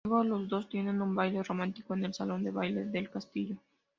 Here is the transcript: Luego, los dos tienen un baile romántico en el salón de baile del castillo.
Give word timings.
Luego, 0.03 0.23
los 0.23 0.49
dos 0.49 0.67
tienen 0.67 0.99
un 0.99 1.13
baile 1.13 1.43
romántico 1.43 1.93
en 1.93 2.05
el 2.05 2.13
salón 2.15 2.43
de 2.43 2.49
baile 2.49 2.85
del 2.85 3.11
castillo. 3.11 3.57